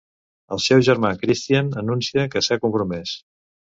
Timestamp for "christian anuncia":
1.25-2.27